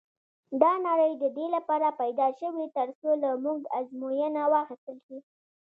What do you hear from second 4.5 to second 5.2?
واخیستل شي.